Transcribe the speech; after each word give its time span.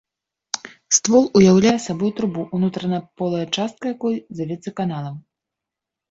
Ствол 0.97 1.25
уяўляе 1.39 1.73
сабой 1.87 2.11
трубу, 2.19 2.45
унутраная 2.59 3.01
полая 3.23 3.41
частка 3.55 3.83
якой 3.93 4.15
завецца 4.39 4.69
каналам. 4.81 5.15